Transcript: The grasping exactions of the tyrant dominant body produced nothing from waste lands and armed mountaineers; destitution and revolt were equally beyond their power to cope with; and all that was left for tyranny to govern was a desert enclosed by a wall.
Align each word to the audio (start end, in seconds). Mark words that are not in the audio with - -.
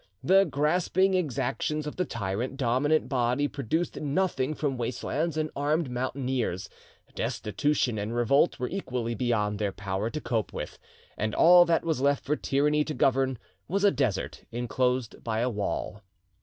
The 0.23 0.45
grasping 0.45 1.13
exactions 1.13 1.85
of 1.85 1.95
the 1.95 2.05
tyrant 2.05 2.57
dominant 2.57 3.07
body 3.07 3.47
produced 3.47 3.97
nothing 4.01 4.55
from 4.55 4.75
waste 4.75 5.03
lands 5.03 5.37
and 5.37 5.51
armed 5.55 5.91
mountaineers; 5.91 6.69
destitution 7.13 7.99
and 7.99 8.15
revolt 8.15 8.57
were 8.59 8.67
equally 8.67 9.13
beyond 9.13 9.59
their 9.59 9.71
power 9.71 10.09
to 10.09 10.19
cope 10.19 10.53
with; 10.53 10.79
and 11.17 11.35
all 11.35 11.65
that 11.65 11.85
was 11.85 12.01
left 12.01 12.25
for 12.25 12.35
tyranny 12.35 12.83
to 12.85 12.95
govern 12.95 13.37
was 13.67 13.83
a 13.83 13.91
desert 13.91 14.43
enclosed 14.51 15.23
by 15.23 15.37
a 15.41 15.51
wall. 15.51 16.01